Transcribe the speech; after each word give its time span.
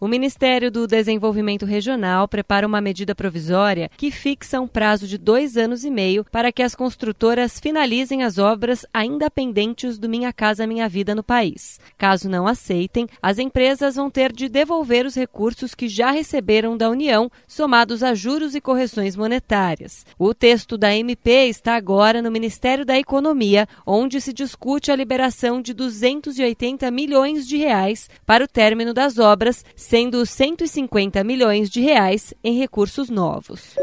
O 0.00 0.06
Ministério 0.06 0.70
do 0.70 0.86
Desenvolvimento 0.86 1.66
Regional 1.66 2.28
prepara 2.28 2.64
uma 2.64 2.80
medida 2.80 3.16
provisória 3.16 3.90
que 3.96 4.12
fixa 4.12 4.60
um 4.60 4.68
prazo 4.68 5.08
de 5.08 5.18
dois 5.18 5.56
anos 5.56 5.84
e 5.84 5.90
meio 5.90 6.24
para 6.30 6.52
que 6.52 6.62
as 6.62 6.72
construtoras 6.72 7.58
finalizem 7.58 8.22
as 8.22 8.38
obras 8.38 8.86
ainda 8.94 9.28
pendentes 9.28 9.98
do 9.98 10.08
Minha 10.08 10.32
Casa 10.32 10.68
Minha 10.68 10.88
Vida 10.88 11.16
no 11.16 11.24
país. 11.24 11.80
Caso 11.98 12.28
não 12.28 12.46
aceitem, 12.46 13.08
as 13.20 13.40
empresas 13.40 13.96
vão 13.96 14.08
ter 14.08 14.30
de 14.30 14.48
devolver 14.48 15.04
os 15.04 15.16
recursos 15.16 15.74
que 15.74 15.88
já 15.88 16.12
receberam 16.12 16.76
da 16.76 16.88
União, 16.88 17.28
somados 17.48 18.04
a 18.04 18.14
juros 18.14 18.54
e 18.54 18.60
correções 18.60 19.16
monetárias. 19.16 20.06
O 20.16 20.32
texto 20.32 20.78
da 20.78 20.94
MP 20.94 21.48
está 21.48 21.74
agora 21.74 22.22
no 22.22 22.30
Ministério 22.30 22.84
da 22.84 22.96
Economia, 22.96 23.66
onde 23.84 24.20
se 24.20 24.32
discute 24.32 24.92
a 24.92 24.96
liberação 24.96 25.60
de 25.60 25.74
280 25.74 26.88
milhões 26.92 27.48
de 27.48 27.56
reais 27.56 28.08
para 28.24 28.44
o 28.44 28.48
término 28.48 28.94
das 28.94 29.18
obras 29.18 29.64
sendo 29.88 30.26
150 30.26 31.24
milhões 31.24 31.70
de 31.70 31.80
reais 31.80 32.34
em 32.44 32.58
recursos 32.58 33.08
novos. 33.08 33.74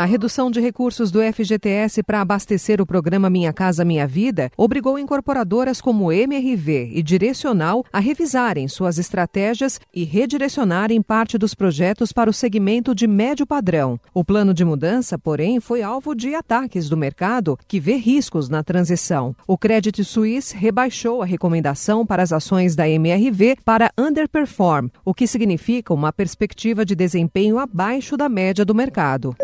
A 0.00 0.06
redução 0.06 0.50
de 0.50 0.62
recursos 0.62 1.10
do 1.10 1.20
FGTS 1.20 2.02
para 2.02 2.22
abastecer 2.22 2.80
o 2.80 2.86
programa 2.86 3.28
Minha 3.28 3.52
Casa 3.52 3.84
Minha 3.84 4.06
Vida 4.06 4.50
obrigou 4.56 4.98
incorporadoras 4.98 5.78
como 5.78 6.10
MRV 6.10 6.92
e 6.94 7.02
Direcional 7.02 7.84
a 7.92 7.98
revisarem 7.98 8.66
suas 8.66 8.96
estratégias 8.96 9.78
e 9.94 10.04
redirecionarem 10.04 11.02
parte 11.02 11.36
dos 11.36 11.52
projetos 11.52 12.14
para 12.14 12.30
o 12.30 12.32
segmento 12.32 12.94
de 12.94 13.06
médio 13.06 13.46
padrão. 13.46 14.00
O 14.14 14.24
plano 14.24 14.54
de 14.54 14.64
mudança, 14.64 15.18
porém, 15.18 15.60
foi 15.60 15.82
alvo 15.82 16.14
de 16.14 16.34
ataques 16.34 16.88
do 16.88 16.96
mercado, 16.96 17.58
que 17.68 17.78
vê 17.78 17.96
riscos 17.96 18.48
na 18.48 18.62
transição. 18.62 19.36
O 19.46 19.58
Credit 19.58 20.02
Suisse 20.02 20.56
rebaixou 20.56 21.20
a 21.20 21.26
recomendação 21.26 22.06
para 22.06 22.22
as 22.22 22.32
ações 22.32 22.74
da 22.74 22.88
MRV 22.88 23.58
para 23.66 23.90
underperform, 23.98 24.88
o 25.04 25.12
que 25.12 25.26
significa 25.26 25.92
uma 25.92 26.10
perspectiva 26.10 26.86
de 26.86 26.94
desempenho 26.94 27.58
abaixo 27.58 28.16
da 28.16 28.30
média 28.30 28.64
do 28.64 28.74
mercado. 28.74 29.36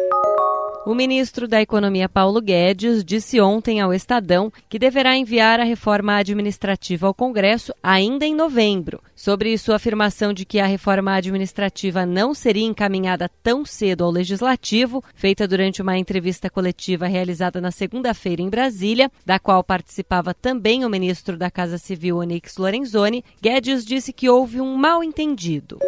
O 0.87 0.95
ministro 0.95 1.48
da 1.48 1.61
Economia 1.61 2.09
Paulo 2.09 2.41
Guedes 2.41 3.05
disse 3.05 3.41
ontem 3.41 3.81
ao 3.81 3.92
Estadão 3.92 4.53
que 4.69 4.79
deverá 4.79 5.17
enviar 5.17 5.59
a 5.59 5.65
reforma 5.65 6.15
administrativa 6.15 7.09
ao 7.09 7.12
Congresso 7.12 7.75
ainda 7.83 8.25
em 8.25 8.37
novembro. 8.37 9.03
Sobre 9.12 9.59
sua 9.59 9.75
afirmação 9.75 10.33
de 10.33 10.45
que 10.45 10.61
a 10.61 10.67
reforma 10.67 11.12
administrativa 11.12 12.06
não 12.06 12.33
seria 12.33 12.65
encaminhada 12.65 13.28
tão 13.43 13.65
cedo 13.65 14.05
ao 14.05 14.12
Legislativo, 14.12 15.03
feita 15.12 15.48
durante 15.48 15.83
uma 15.83 15.98
entrevista 15.98 16.48
coletiva 16.48 17.09
realizada 17.09 17.61
na 17.61 17.73
segunda-feira 17.73 18.41
em 18.41 18.48
Brasília, 18.48 19.11
da 19.25 19.41
qual 19.41 19.65
participava 19.65 20.33
também 20.33 20.84
o 20.84 20.89
ministro 20.89 21.37
da 21.37 21.50
Casa 21.50 21.78
Civil 21.78 22.19
Onyx 22.19 22.59
Lorenzoni, 22.59 23.25
Guedes 23.43 23.84
disse 23.84 24.12
que 24.12 24.31
houve 24.31 24.61
um 24.61 24.77
mal-entendido. 24.77 25.81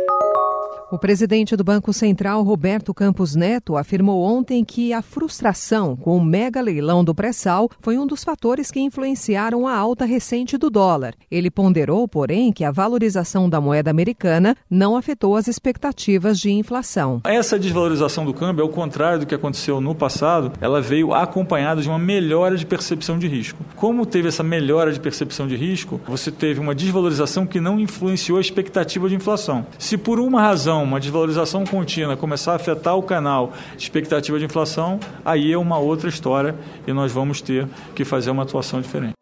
O 0.91 0.98
presidente 0.98 1.55
do 1.55 1.62
Banco 1.62 1.92
Central, 1.92 2.42
Roberto 2.42 2.94
Campos 2.94 3.34
Neto, 3.34 3.77
afirmou 3.77 4.22
ontem 4.22 4.64
que 4.64 4.91
a 4.95 5.03
frustração 5.03 5.95
com 5.95 6.17
o 6.17 6.25
mega 6.25 6.62
leilão 6.62 7.05
do 7.05 7.14
pré-sal 7.14 7.69
foi 7.78 7.98
um 7.98 8.06
dos 8.06 8.25
fatores 8.25 8.70
que 8.70 8.80
influenciaram 8.80 9.69
a 9.69 9.77
alta 9.77 10.06
recente 10.06 10.56
do 10.56 10.70
dólar. 10.70 11.12
Ele 11.30 11.50
ponderou, 11.50 12.08
porém, 12.08 12.50
que 12.55 12.64
a 12.64 12.70
valorização 12.70 13.50
da 13.50 13.61
moeda 13.61 13.91
americana 13.91 14.56
não 14.70 14.97
afetou 14.97 15.36
as 15.36 15.47
expectativas 15.47 16.41
de 16.41 16.50
inflação. 16.50 17.20
Essa 17.25 17.58
desvalorização 17.58 18.25
do 18.25 18.33
câmbio, 18.33 18.64
ao 18.64 18.70
contrário 18.70 19.20
do 19.20 19.27
que 19.27 19.34
aconteceu 19.34 19.83
no 19.83 19.95
passado, 19.95 20.52
ela 20.58 20.80
veio 20.80 21.12
acompanhada 21.12 21.83
de 21.83 21.89
uma 21.89 21.98
melhora 21.98 22.56
de 22.56 22.64
percepção 22.64 23.19
de 23.19 23.28
risco. 23.28 23.62
Como 23.77 24.06
teve 24.06 24.28
essa 24.28 24.42
melhora 24.42 24.91
de 24.91 24.98
percepção 24.98 25.47
de 25.47 25.55
risco, 25.55 26.00
você 26.08 26.30
teve 26.30 26.61
uma 26.61 26.75
desvalorização 26.75 27.47
que 27.47 27.61
não 27.61 27.79
influenciou 27.79 28.39
a 28.39 28.41
expectativa 28.41 29.07
de 29.07 29.17
inflação. 29.17 29.67
Se 29.79 29.98
por 29.98 30.18
uma 30.18 30.41
razão 30.41 30.77
uma 30.83 31.00
desvalorização 31.00 31.64
contínua 31.64 32.16
começar 32.16 32.52
a 32.52 32.56
afetar 32.56 32.96
o 32.96 33.02
canal 33.02 33.52
de 33.77 33.83
expectativa 33.83 34.39
de 34.39 34.44
inflação, 34.44 34.98
aí 35.24 35.52
é 35.52 35.58
uma 35.58 35.78
outra 35.78 36.08
história 36.08 36.55
e 36.86 36.92
nós 36.92 37.12
vamos 37.12 37.40
ter 37.40 37.66
que 37.94 38.05
fazer 38.05 38.30
uma 38.30 38.42
atuação 38.42 38.80
diferente. 38.80 39.14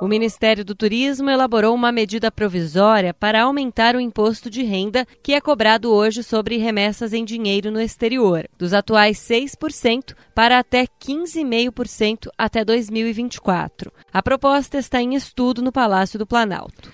O 0.00 0.08
Ministério 0.08 0.64
do 0.64 0.74
Turismo 0.74 1.28
elaborou 1.28 1.74
uma 1.74 1.92
medida 1.92 2.32
provisória 2.32 3.12
para 3.12 3.42
aumentar 3.42 3.94
o 3.94 4.00
imposto 4.00 4.48
de 4.48 4.62
renda 4.62 5.06
que 5.22 5.34
é 5.34 5.40
cobrado 5.42 5.92
hoje 5.92 6.22
sobre 6.22 6.56
remessas 6.56 7.12
em 7.12 7.22
dinheiro 7.22 7.70
no 7.70 7.78
exterior, 7.78 8.48
dos 8.56 8.72
atuais 8.72 9.18
6% 9.18 10.14
para 10.34 10.58
até 10.58 10.86
15,5% 10.86 12.28
até 12.38 12.64
2024. 12.64 13.92
A 14.10 14.22
proposta 14.22 14.78
está 14.78 15.02
em 15.02 15.14
estudo 15.14 15.60
no 15.60 15.70
Palácio 15.70 16.18
do 16.18 16.26
Planalto. 16.26 16.90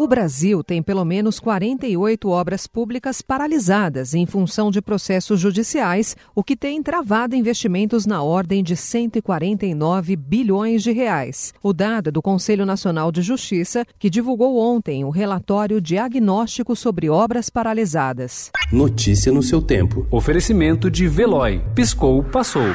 O 0.00 0.06
Brasil 0.06 0.62
tem 0.62 0.80
pelo 0.80 1.04
menos 1.04 1.40
48 1.40 2.28
obras 2.28 2.68
públicas 2.68 3.20
paralisadas 3.20 4.14
em 4.14 4.26
função 4.26 4.70
de 4.70 4.80
processos 4.80 5.40
judiciais, 5.40 6.16
o 6.36 6.44
que 6.44 6.56
tem 6.56 6.80
travado 6.80 7.34
investimentos 7.34 8.06
na 8.06 8.22
ordem 8.22 8.62
de 8.62 8.76
149 8.76 10.14
bilhões 10.14 10.84
de 10.84 10.92
reais. 10.92 11.52
O 11.60 11.72
dado 11.72 12.10
é 12.10 12.12
do 12.12 12.22
Conselho 12.22 12.64
Nacional 12.64 13.10
de 13.10 13.22
Justiça, 13.22 13.84
que 13.98 14.08
divulgou 14.08 14.56
ontem 14.58 15.04
o 15.04 15.10
relatório 15.10 15.80
diagnóstico 15.80 16.76
sobre 16.76 17.10
obras 17.10 17.50
paralisadas. 17.50 18.52
Notícia 18.70 19.32
no 19.32 19.42
seu 19.42 19.60
tempo. 19.60 20.06
Oferecimento 20.12 20.88
de 20.88 21.08
Veloy. 21.08 21.60
Piscou, 21.74 22.22
passou. 22.22 22.72